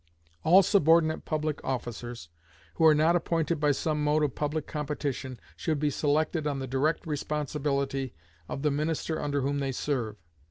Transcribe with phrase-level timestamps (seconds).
[0.43, 2.29] All subordinate public officers
[2.73, 6.65] who are not appointed by some mode of public competition should be selected on the
[6.65, 8.15] direct responsibility
[8.49, 10.17] of the minister under whom they serve.